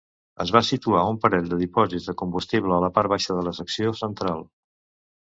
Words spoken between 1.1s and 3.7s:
parell de dipòsits de combustible a la part baixa de la